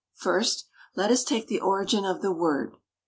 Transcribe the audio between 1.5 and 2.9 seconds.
origin of the word.